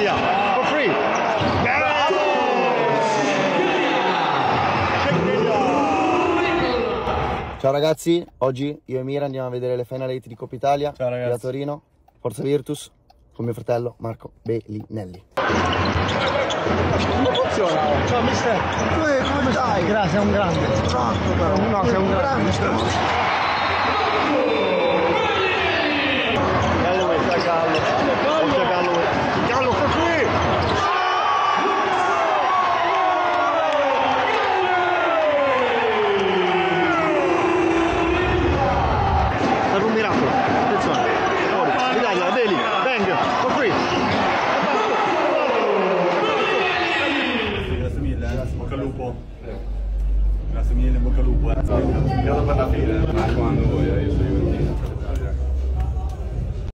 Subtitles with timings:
[0.00, 0.16] Delia,
[0.54, 0.90] for free.
[7.58, 10.94] Ciao ragazzi, oggi io e Mira andiamo a vedere le Final 8 di Coppa Italia
[10.96, 11.28] Ciao, ragazzi.
[11.28, 11.82] qui a Torino,
[12.18, 12.90] Forza Virtus,
[13.34, 15.22] con mio fratello Marco Bellinelli.
[15.34, 18.06] Come funziona?
[18.06, 18.58] Ciao mister.
[18.94, 19.84] Come, come stai?
[19.84, 20.60] Grazie, è un grande.
[20.60, 21.68] Però.
[21.68, 22.50] No, sei un grande.
[22.50, 23.29] Gallo
[48.20, 49.14] Grazie, bocca al lupo.
[49.46, 49.56] É.
[50.52, 51.48] Grazie mille, bocca al lupo.
[51.48, 53.79] Io dopo la fine, ma quando.